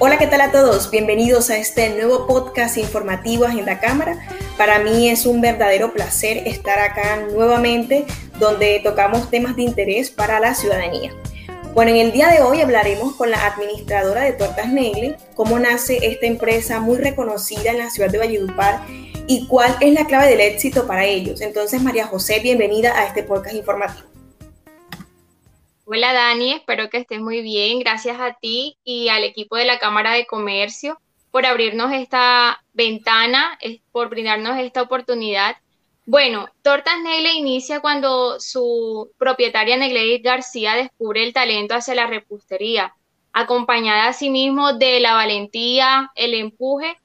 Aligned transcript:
Hola, 0.00 0.18
¿qué 0.18 0.26
tal 0.26 0.40
a 0.40 0.50
todos? 0.50 0.90
Bienvenidos 0.90 1.50
a 1.50 1.56
este 1.56 1.88
nuevo 1.90 2.26
podcast 2.26 2.78
informativo 2.78 3.44
Agenda 3.44 3.78
Cámara. 3.78 4.18
Para 4.58 4.80
mí 4.80 5.08
es 5.08 5.24
un 5.24 5.40
verdadero 5.40 5.92
placer 5.92 6.48
estar 6.48 6.80
acá 6.80 7.24
nuevamente 7.32 8.04
donde 8.40 8.80
tocamos 8.82 9.30
temas 9.30 9.54
de 9.54 9.62
interés 9.62 10.10
para 10.10 10.40
la 10.40 10.56
ciudadanía. 10.56 11.12
Bueno, 11.74 11.92
en 11.92 11.98
el 11.98 12.12
día 12.12 12.28
de 12.28 12.42
hoy 12.42 12.60
hablaremos 12.60 13.14
con 13.14 13.30
la 13.30 13.46
administradora 13.46 14.22
de 14.22 14.32
Tortas 14.32 14.68
Negle, 14.68 15.16
cómo 15.36 15.60
nace 15.60 15.98
esta 16.02 16.26
empresa 16.26 16.80
muy 16.80 16.98
reconocida 16.98 17.70
en 17.70 17.78
la 17.78 17.90
ciudad 17.90 18.10
de 18.10 18.18
Valledupar 18.18 18.80
y 19.28 19.46
cuál 19.46 19.76
es 19.80 19.94
la 19.94 20.06
clave 20.06 20.28
del 20.28 20.40
éxito 20.40 20.88
para 20.88 21.04
ellos. 21.04 21.40
Entonces, 21.40 21.80
María 21.80 22.08
José, 22.08 22.40
bienvenida 22.40 22.98
a 22.98 23.06
este 23.06 23.22
podcast 23.22 23.54
informativo. 23.54 24.13
Hola 25.86 26.14
Dani, 26.14 26.52
espero 26.52 26.88
que 26.88 26.96
estés 26.96 27.20
muy 27.20 27.42
bien. 27.42 27.78
Gracias 27.78 28.18
a 28.18 28.32
ti 28.32 28.78
y 28.84 29.10
al 29.10 29.22
equipo 29.22 29.56
de 29.56 29.66
la 29.66 29.78
Cámara 29.78 30.12
de 30.12 30.24
Comercio 30.24 30.98
por 31.30 31.44
abrirnos 31.44 31.92
esta 31.92 32.64
ventana, 32.72 33.58
por 33.92 34.08
brindarnos 34.08 34.58
esta 34.58 34.80
oportunidad. 34.80 35.56
Bueno, 36.06 36.48
Tortas 36.62 37.02
Negle 37.02 37.34
inicia 37.34 37.80
cuando 37.80 38.40
su 38.40 39.10
propietaria 39.18 39.76
Negle 39.76 40.18
García 40.20 40.74
descubre 40.74 41.22
el 41.22 41.34
talento 41.34 41.74
hacia 41.74 41.94
la 41.94 42.06
repostería, 42.06 42.94
acompañada 43.34 44.06
asimismo 44.06 44.72
de 44.72 45.00
la 45.00 45.12
valentía, 45.12 46.10
el 46.14 46.32
empuje 46.32 46.96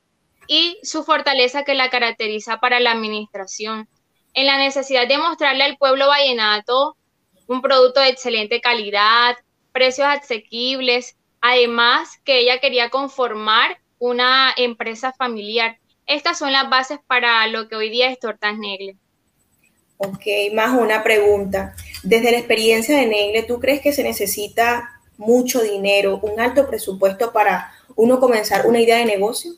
y 0.47 0.77
su 0.83 1.03
fortaleza 1.03 1.65
que 1.65 1.73
la 1.73 1.89
caracteriza 1.89 2.61
para 2.61 2.79
la 2.79 2.91
administración. 2.91 3.89
En 4.33 4.45
la 4.45 4.57
necesidad 4.57 5.05
de 5.05 5.17
mostrarle 5.17 5.65
al 5.65 5.75
pueblo 5.75 6.07
vallenato 6.07 6.95
un 7.49 7.63
producto 7.63 7.99
de 7.99 8.09
excelente 8.09 8.61
calidad, 8.61 9.35
precios 9.71 10.07
asequibles, 10.07 11.17
además 11.41 12.19
que 12.23 12.39
ella 12.39 12.59
quería 12.59 12.91
conformar 12.91 13.79
una 13.97 14.53
empresa 14.55 15.13
familiar. 15.13 15.79
Estas 16.05 16.37
son 16.37 16.53
las 16.53 16.69
bases 16.69 16.99
para 17.07 17.45
lo 17.47 17.67
que 17.67 17.75
hoy 17.75 17.89
día 17.89 18.11
es 18.11 18.19
Tortas 18.19 18.55
Negle. 18.57 18.97
Ok, 19.97 20.53
más 20.53 20.79
una 20.79 21.01
pregunta. 21.03 21.75
Desde 22.03 22.31
la 22.31 22.37
experiencia 22.37 22.95
de 22.95 23.07
Negle, 23.07 23.43
¿tú 23.43 23.59
crees 23.59 23.81
que 23.81 23.93
se 23.93 24.03
necesita 24.03 25.01
mucho 25.17 25.63
dinero, 25.63 26.19
un 26.21 26.39
alto 26.39 26.67
presupuesto 26.67 27.33
para 27.33 27.73
uno 27.95 28.19
comenzar 28.19 28.67
una 28.67 28.79
idea 28.79 28.97
de 28.97 29.05
negocio? 29.05 29.53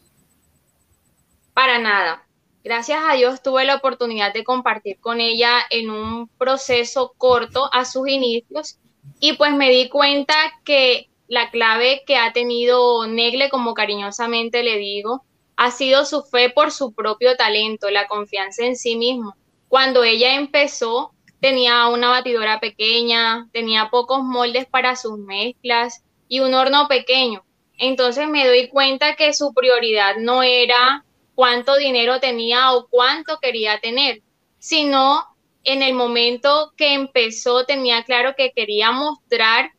Para 1.53 1.77
nada. 1.77 2.25
Gracias 2.63 3.01
a 3.07 3.15
Dios 3.15 3.41
tuve 3.41 3.65
la 3.65 3.75
oportunidad 3.75 4.33
de 4.33 4.43
compartir 4.43 4.99
con 4.99 5.19
ella 5.19 5.61
en 5.71 5.89
un 5.89 6.27
proceso 6.27 7.13
corto 7.17 7.69
a 7.73 7.85
sus 7.85 8.07
inicios 8.07 8.77
y 9.19 9.33
pues 9.33 9.53
me 9.53 9.71
di 9.71 9.89
cuenta 9.89 10.35
que 10.63 11.09
la 11.27 11.49
clave 11.49 12.03
que 12.05 12.17
ha 12.17 12.33
tenido 12.33 13.07
Negle, 13.07 13.49
como 13.49 13.73
cariñosamente 13.73 14.63
le 14.63 14.77
digo, 14.77 15.23
ha 15.55 15.71
sido 15.71 16.05
su 16.05 16.23
fe 16.23 16.49
por 16.49 16.71
su 16.71 16.93
propio 16.93 17.35
talento, 17.35 17.89
la 17.89 18.07
confianza 18.07 18.65
en 18.65 18.75
sí 18.75 18.95
mismo. 18.95 19.35
Cuando 19.67 20.03
ella 20.03 20.35
empezó, 20.35 21.13
tenía 21.39 21.87
una 21.87 22.09
batidora 22.09 22.59
pequeña, 22.59 23.47
tenía 23.53 23.89
pocos 23.89 24.23
moldes 24.23 24.65
para 24.65 24.95
sus 24.95 25.17
mezclas 25.17 26.03
y 26.27 26.41
un 26.41 26.53
horno 26.53 26.87
pequeño. 26.87 27.43
Entonces 27.77 28.27
me 28.27 28.45
doy 28.45 28.67
cuenta 28.67 29.15
que 29.15 29.33
su 29.33 29.53
prioridad 29.53 30.17
no 30.17 30.43
era 30.43 31.05
cuánto 31.35 31.75
dinero 31.77 32.19
tenía 32.19 32.73
o 32.73 32.87
cuánto 32.87 33.39
quería 33.39 33.79
tener, 33.79 34.21
sino 34.59 35.25
en 35.63 35.83
el 35.83 35.93
momento 35.93 36.73
que 36.75 36.93
empezó 36.93 37.65
tenía 37.65 38.03
claro 38.03 38.35
que 38.35 38.51
quería 38.51 38.91
mostrar 38.91 39.71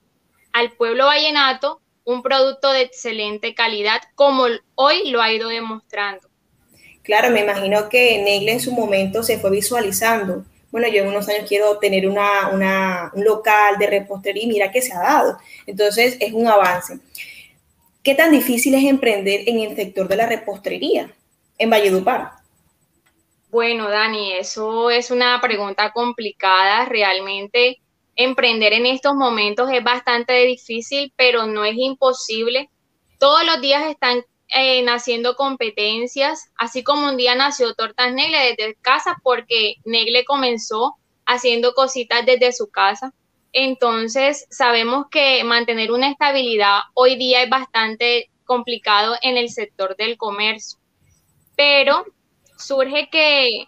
al 0.52 0.72
pueblo 0.72 1.06
vallenato 1.06 1.80
un 2.04 2.22
producto 2.22 2.72
de 2.72 2.82
excelente 2.82 3.54
calidad 3.54 4.00
como 4.14 4.46
hoy 4.74 5.10
lo 5.10 5.22
ha 5.22 5.32
ido 5.32 5.48
demostrando. 5.48 6.28
Claro, 7.02 7.30
me 7.30 7.40
imagino 7.40 7.88
que 7.88 8.22
Negle 8.22 8.52
en 8.52 8.60
su 8.60 8.72
momento 8.72 9.22
se 9.22 9.38
fue 9.38 9.50
visualizando. 9.50 10.44
Bueno, 10.70 10.88
yo 10.88 11.02
en 11.02 11.08
unos 11.08 11.28
años 11.28 11.44
quiero 11.48 11.78
tener 11.78 12.08
una, 12.08 13.10
un 13.14 13.24
local 13.24 13.76
de 13.78 13.86
repostería 13.88 14.44
y 14.44 14.46
mira 14.46 14.70
que 14.70 14.82
se 14.82 14.92
ha 14.92 15.00
dado. 15.00 15.38
Entonces 15.66 16.16
es 16.20 16.32
un 16.32 16.46
avance. 16.46 16.98
¿Qué 18.02 18.14
tan 18.14 18.32
difícil 18.32 18.74
es 18.74 18.84
emprender 18.84 19.42
en 19.46 19.60
el 19.60 19.76
sector 19.76 20.08
de 20.08 20.16
la 20.16 20.26
repostería? 20.26 21.12
En 21.62 21.70
Valledupar? 21.70 22.32
Bueno, 23.50 23.88
Dani, 23.88 24.32
eso 24.32 24.90
es 24.90 25.10
una 25.10 25.40
pregunta 25.40 25.92
complicada. 25.92 26.86
Realmente 26.86 27.80
emprender 28.16 28.72
en 28.72 28.86
estos 28.86 29.14
momentos 29.14 29.70
es 29.70 29.84
bastante 29.84 30.32
difícil, 30.44 31.12
pero 31.16 31.46
no 31.46 31.64
es 31.64 31.76
imposible. 31.76 32.68
Todos 33.18 33.44
los 33.44 33.60
días 33.60 33.84
están 33.86 34.24
eh, 34.48 34.82
naciendo 34.82 35.36
competencias, 35.36 36.50
así 36.56 36.82
como 36.82 37.08
un 37.08 37.16
día 37.16 37.34
nació 37.34 37.74
Tortas 37.74 38.12
Negle 38.12 38.56
desde 38.56 38.74
casa, 38.82 39.16
porque 39.22 39.76
Negle 39.84 40.24
comenzó 40.24 40.96
haciendo 41.26 41.74
cositas 41.74 42.26
desde 42.26 42.52
su 42.52 42.70
casa. 42.70 43.14
Entonces, 43.52 44.46
sabemos 44.50 45.06
que 45.10 45.44
mantener 45.44 45.92
una 45.92 46.10
estabilidad 46.10 46.80
hoy 46.94 47.16
día 47.16 47.42
es 47.42 47.50
bastante 47.50 48.30
complicado 48.44 49.14
en 49.22 49.36
el 49.36 49.50
sector 49.50 49.94
del 49.96 50.16
comercio 50.16 50.81
pero 51.56 52.04
surge 52.58 53.08
que 53.10 53.66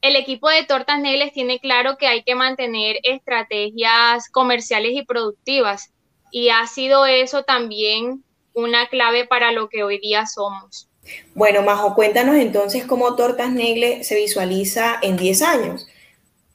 el 0.00 0.16
equipo 0.16 0.50
de 0.50 0.64
Tortas 0.64 1.00
Negles 1.00 1.32
tiene 1.32 1.60
claro 1.60 1.96
que 1.96 2.06
hay 2.06 2.22
que 2.24 2.34
mantener 2.34 2.96
estrategias 3.04 4.28
comerciales 4.30 4.92
y 4.94 5.04
productivas 5.04 5.92
y 6.30 6.50
ha 6.50 6.66
sido 6.66 7.06
eso 7.06 7.44
también 7.44 8.22
una 8.52 8.88
clave 8.88 9.26
para 9.26 9.52
lo 9.52 9.68
que 9.68 9.82
hoy 9.82 9.98
día 9.98 10.26
somos. 10.26 10.88
Bueno, 11.34 11.62
Majo, 11.62 11.94
cuéntanos 11.94 12.36
entonces 12.36 12.84
cómo 12.84 13.14
Tortas 13.16 13.50
Negle 13.50 14.04
se 14.04 14.16
visualiza 14.16 14.98
en 15.02 15.16
10 15.16 15.42
años, 15.42 15.86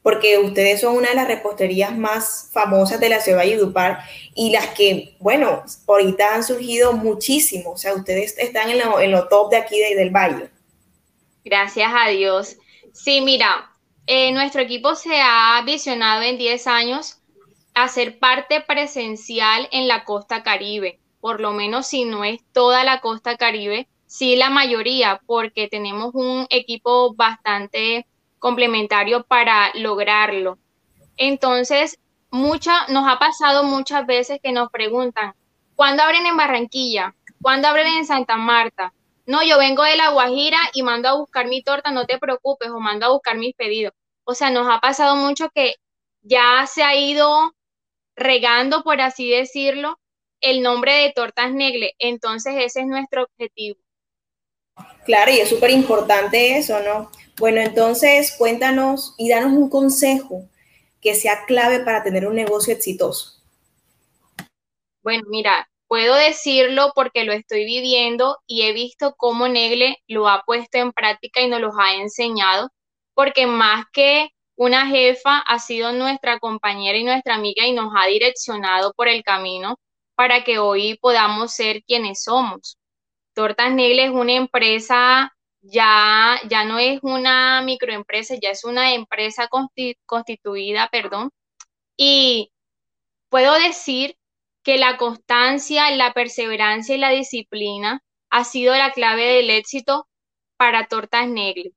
porque 0.02 0.38
ustedes 0.38 0.82
son 0.82 0.96
una 0.96 1.10
de 1.10 1.16
las 1.16 1.28
reposterías 1.28 1.98
más 1.98 2.50
famosas 2.54 3.00
de 3.00 3.10
la 3.10 3.20
ciudad 3.20 3.40
de 3.40 3.46
Valledupar 3.46 4.00
y 4.34 4.52
las 4.52 4.68
que, 4.68 5.16
bueno, 5.20 5.64
ahorita 5.88 6.36
han 6.36 6.44
surgido 6.44 6.94
muchísimo, 6.94 7.72
o 7.72 7.78
sea, 7.78 7.94
ustedes 7.94 8.38
están 8.38 8.70
en 8.70 9.12
lo, 9.12 9.28
top 9.28 9.52
de 9.52 9.58
aquí 9.58 9.80
del 9.96 10.10
valle. 10.10 10.50
Gracias 11.44 11.92
a 11.94 12.10
Dios. 12.10 12.58
Sí, 12.94 13.22
mira, 13.22 13.72
eh, 14.08 14.32
nuestro 14.32 14.62
equipo 14.62 14.96
se 14.96 15.20
ha 15.22 15.62
visionado 15.66 16.22
en 16.22 16.38
10 16.38 16.68
años 16.68 17.20
a 17.74 17.88
ser 17.88 18.20
parte 18.20 18.62
presencial 18.62 19.68
en 19.72 19.88
la 19.88 20.04
costa 20.04 20.44
caribe, 20.44 21.00
por 21.20 21.40
lo 21.40 21.52
menos 21.52 21.88
si 21.88 22.06
no 22.06 22.24
es 22.24 22.40
toda 22.52 22.84
la 22.84 23.02
costa 23.02 23.38
caribe, 23.38 23.88
sí 24.06 24.36
la 24.36 24.50
mayoría, 24.50 25.22
porque 25.26 25.68
tenemos 25.68 26.12
un 26.14 26.48
equipo 26.50 27.14
bastante 27.14 28.06
complementario 28.40 29.24
para 29.24 29.72
lograrlo. 29.76 30.58
Entonces, 31.18 32.00
mucha, 32.32 32.88
nos 32.88 33.08
ha 33.08 33.20
pasado 33.20 33.64
muchas 33.64 34.06
veces 34.06 34.40
que 34.42 34.52
nos 34.52 34.70
preguntan, 34.72 35.34
¿cuándo 35.76 36.04
abren 36.04 36.26
en 36.26 36.38
Barranquilla? 36.38 37.16
¿Cuándo 37.42 37.68
abren 37.68 37.88
en 37.88 38.06
Santa 38.06 38.38
Marta? 38.38 38.94
No, 39.26 39.44
yo 39.44 39.58
vengo 39.58 39.84
de 39.84 39.96
La 39.96 40.10
Guajira 40.10 40.58
y 40.74 40.82
mando 40.82 41.10
a 41.10 41.18
buscar 41.18 41.48
mi 41.48 41.62
torta, 41.62 41.92
no 41.92 42.06
te 42.06 42.18
preocupes, 42.18 42.70
o 42.70 42.80
mando 42.80 43.06
a 43.06 43.10
buscar 43.10 43.38
mis 43.38 43.54
pedidos. 43.56 43.94
O 44.24 44.34
sea, 44.34 44.50
nos 44.50 44.68
ha 44.68 44.80
pasado 44.80 45.16
mucho 45.16 45.50
que 45.50 45.76
ya 46.22 46.66
se 46.68 46.84
ha 46.84 46.96
ido 46.96 47.54
regando, 48.16 48.84
por 48.84 49.02
así 49.02 49.30
decirlo, 49.30 50.00
el 50.42 50.62
nombre 50.62 50.94
de 50.94 51.14
Tortas 51.14 51.54
Negle. 51.54 51.96
Entonces, 52.00 52.56
ese 52.58 52.82
es 52.82 52.88
nuestro 52.88 53.24
objetivo. 53.24 53.80
Claro, 55.06 55.32
y 55.32 55.40
es 55.40 55.50
súper 55.50 55.72
importante 55.72 56.58
eso, 56.58 56.80
¿no? 56.82 57.12
Bueno, 57.38 57.62
entonces 57.62 58.36
cuéntanos 58.38 59.16
y 59.18 59.30
danos 59.30 59.54
un 59.54 59.70
consejo 59.70 60.50
que 61.02 61.16
sea 61.16 61.46
clave 61.46 61.80
para 61.80 62.04
tener 62.04 62.28
un 62.28 62.36
negocio 62.36 62.74
exitoso? 62.74 63.42
Bueno, 65.02 65.24
mira, 65.30 65.70
puedo 65.88 66.16
decirlo 66.16 66.92
porque 66.94 67.24
lo 67.24 67.34
estoy 67.34 67.66
viviendo 67.66 68.38
y 68.46 68.64
he 68.64 68.74
visto 68.74 69.16
cómo 69.18 69.48
Negle 69.48 69.98
lo 70.08 70.28
ha 70.28 70.44
puesto 70.46 70.78
en 70.78 70.92
práctica 70.92 71.42
y 71.42 71.48
nos 71.48 71.62
los 71.62 71.74
ha 71.80 71.96
enseñado, 71.96 72.70
porque 73.14 73.48
más 73.48 73.86
que 73.94 74.30
una 74.56 74.88
jefa 74.88 75.40
ha 75.40 75.60
sido 75.60 75.94
nuestra 75.94 76.40
compañera 76.40 76.98
y 76.98 77.06
nuestra 77.06 77.36
amiga 77.36 77.66
y 77.66 77.72
nos 77.72 77.94
ha 77.96 78.08
direccionado 78.08 78.94
por 78.94 79.08
el 79.08 79.24
camino 79.24 79.78
para 80.16 80.44
que 80.44 80.60
hoy 80.60 80.98
podamos 81.02 81.54
ser 81.54 81.82
quienes 81.84 82.24
somos. 82.24 82.78
Tortas 83.40 83.72
Negle 83.72 84.04
es 84.04 84.12
una 84.12 84.34
empresa 84.34 85.34
ya, 85.62 86.38
ya 86.50 86.66
no 86.66 86.78
es 86.78 87.00
una 87.04 87.62
microempresa, 87.62 88.36
ya 88.36 88.50
es 88.50 88.66
una 88.66 88.94
empresa 88.94 89.48
constituida, 90.06 90.90
perdón. 90.92 91.30
Y 91.96 92.52
puedo 93.30 93.54
decir 93.54 94.18
que 94.62 94.78
la 94.78 94.98
constancia, 94.98 95.90
la 95.92 96.12
perseverancia 96.12 96.96
y 96.96 96.98
la 96.98 97.12
disciplina 97.12 98.04
ha 98.30 98.44
sido 98.44 98.76
la 98.76 98.92
clave 98.92 99.24
del 99.24 99.52
éxito 99.52 100.10
para 100.58 100.88
Tortas 100.88 101.30
Negle. 101.30 101.72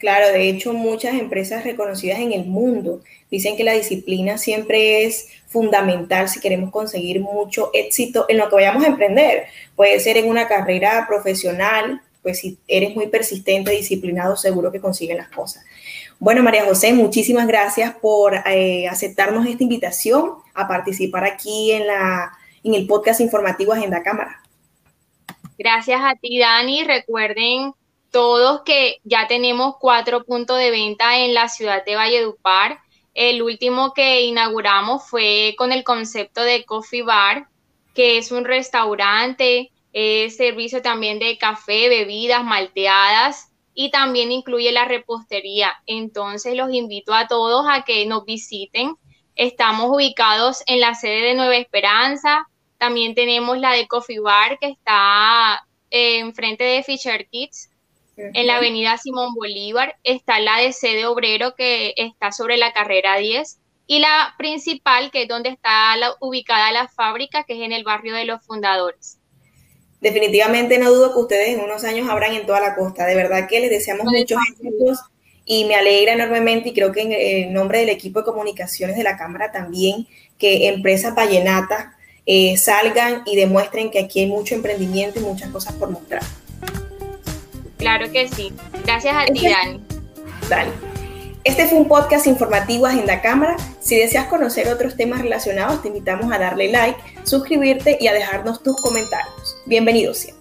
Claro, 0.00 0.32
de 0.32 0.48
hecho 0.48 0.72
muchas 0.72 1.14
empresas 1.14 1.62
reconocidas 1.62 2.18
en 2.18 2.32
el 2.32 2.46
mundo 2.46 3.02
Dicen 3.30 3.56
que 3.56 3.64
la 3.64 3.72
disciplina 3.72 4.38
siempre 4.38 5.04
es 5.04 5.28
fundamental 5.46 6.28
si 6.28 6.40
queremos 6.40 6.70
conseguir 6.70 7.20
mucho 7.20 7.70
éxito 7.72 8.26
en 8.28 8.38
lo 8.38 8.48
que 8.48 8.56
vayamos 8.56 8.84
a 8.84 8.88
emprender. 8.88 9.46
Puede 9.76 10.00
ser 10.00 10.16
en 10.16 10.28
una 10.28 10.48
carrera 10.48 11.06
profesional, 11.08 12.02
pues 12.22 12.40
si 12.40 12.58
eres 12.68 12.94
muy 12.94 13.06
persistente, 13.06 13.70
disciplinado, 13.70 14.36
seguro 14.36 14.72
que 14.72 14.80
consiguen 14.80 15.18
las 15.18 15.28
cosas. 15.28 15.64
Bueno, 16.18 16.42
María 16.42 16.64
José, 16.64 16.92
muchísimas 16.92 17.46
gracias 17.46 17.94
por 17.94 18.34
eh, 18.46 18.86
aceptarnos 18.88 19.46
esta 19.46 19.62
invitación 19.62 20.34
a 20.54 20.68
participar 20.68 21.24
aquí 21.24 21.72
en, 21.72 21.86
la, 21.86 22.32
en 22.62 22.74
el 22.74 22.86
podcast 22.86 23.20
informativo 23.20 23.72
Agenda 23.72 24.02
Cámara. 24.02 24.42
Gracias 25.56 26.00
a 26.02 26.14
ti, 26.16 26.38
Dani. 26.38 26.84
Recuerden 26.84 27.72
todos 28.10 28.62
que 28.64 28.98
ya 29.04 29.26
tenemos 29.28 29.76
cuatro 29.80 30.24
puntos 30.24 30.58
de 30.58 30.70
venta 30.70 31.18
en 31.18 31.32
la 31.32 31.48
ciudad 31.48 31.84
de 31.84 31.96
Valledupar. 31.96 32.78
El 33.14 33.42
último 33.42 33.92
que 33.92 34.22
inauguramos 34.22 35.08
fue 35.08 35.54
con 35.58 35.72
el 35.72 35.84
concepto 35.84 36.42
de 36.42 36.64
Coffee 36.64 37.02
Bar, 37.02 37.48
que 37.94 38.18
es 38.18 38.30
un 38.30 38.44
restaurante, 38.44 39.72
es 39.92 40.36
servicio 40.36 40.80
también 40.82 41.18
de 41.18 41.36
café, 41.36 41.88
bebidas 41.88 42.44
malteadas 42.44 43.52
y 43.74 43.90
también 43.90 44.30
incluye 44.30 44.70
la 44.72 44.84
repostería. 44.84 45.72
Entonces 45.86 46.54
los 46.54 46.72
invito 46.72 47.12
a 47.12 47.26
todos 47.26 47.66
a 47.68 47.82
que 47.82 48.06
nos 48.06 48.24
visiten. 48.24 48.94
Estamos 49.34 49.90
ubicados 49.90 50.62
en 50.66 50.80
la 50.80 50.94
sede 50.94 51.28
de 51.28 51.34
Nueva 51.34 51.56
Esperanza. 51.56 52.46
También 52.78 53.14
tenemos 53.14 53.58
la 53.58 53.72
de 53.72 53.88
Coffee 53.88 54.20
Bar 54.20 54.58
que 54.58 54.68
está 54.68 55.66
eh, 55.90 56.18
enfrente 56.18 56.64
de 56.64 56.82
Fisher 56.84 57.28
Kids 57.28 57.70
en 58.34 58.46
la 58.46 58.56
avenida 58.56 58.98
Simón 58.98 59.34
Bolívar 59.34 59.96
está 60.04 60.40
la 60.40 60.58
de 60.58 60.72
sede 60.72 61.06
obrero 61.06 61.54
que 61.54 61.94
está 61.96 62.32
sobre 62.32 62.56
la 62.56 62.72
carrera 62.72 63.16
10 63.16 63.58
y 63.86 63.98
la 63.98 64.34
principal 64.38 65.10
que 65.10 65.22
es 65.22 65.28
donde 65.28 65.48
está 65.48 65.96
ubicada 66.20 66.72
la 66.72 66.88
fábrica 66.88 67.44
que 67.44 67.54
es 67.54 67.60
en 67.60 67.72
el 67.72 67.84
barrio 67.84 68.14
de 68.14 68.24
los 68.24 68.44
fundadores. 68.44 69.18
Definitivamente 70.00 70.78
no 70.78 70.90
dudo 70.90 71.12
que 71.12 71.18
ustedes 71.18 71.48
en 71.48 71.60
unos 71.60 71.84
años 71.84 72.08
habrán 72.08 72.34
en 72.34 72.46
toda 72.46 72.60
la 72.60 72.74
costa. 72.74 73.04
De 73.04 73.14
verdad 73.14 73.48
que 73.48 73.60
les 73.60 73.70
deseamos 73.70 74.06
muchos 74.06 74.38
éxitos 74.52 75.00
y 75.44 75.64
me 75.64 75.74
alegra 75.74 76.12
enormemente 76.12 76.70
y 76.70 76.72
creo 76.72 76.92
que 76.92 77.42
en, 77.42 77.52
nombre 77.52 77.80
del 77.80 77.88
equipo 77.88 78.20
de 78.20 78.26
comunicaciones 78.26 78.96
de 78.96 79.02
la 79.02 79.16
Cámara 79.16 79.52
también 79.52 80.06
que 80.38 80.68
empresas 80.68 81.14
vallenatas 81.14 81.86
eh, 82.24 82.56
salgan 82.56 83.22
y 83.26 83.36
demuestren 83.36 83.90
que 83.90 83.98
aquí 83.98 84.20
hay 84.20 84.26
mucho 84.26 84.54
emprendimiento 84.54 85.18
y 85.18 85.22
muchas 85.22 85.50
cosas 85.50 85.74
por 85.74 85.90
mostrar. 85.90 86.22
Claro 87.80 88.12
que 88.12 88.28
sí. 88.28 88.52
Gracias 88.84 89.16
a 89.16 89.24
ti, 89.24 89.48
Dani. 89.48 89.80
Dani. 90.48 90.70
Este 91.42 91.66
fue 91.66 91.78
un 91.78 91.88
podcast 91.88 92.26
informativo 92.26 92.84
Agenda 92.84 93.22
Cámara. 93.22 93.56
Si 93.80 93.96
deseas 93.96 94.26
conocer 94.26 94.68
otros 94.68 94.96
temas 94.96 95.22
relacionados, 95.22 95.80
te 95.80 95.88
invitamos 95.88 96.30
a 96.30 96.38
darle 96.38 96.70
like, 96.70 97.00
suscribirte 97.24 97.96
y 97.98 98.08
a 98.08 98.12
dejarnos 98.12 98.62
tus 98.62 98.76
comentarios. 98.82 99.56
Bienvenidos 99.64 100.18
siempre. 100.18 100.39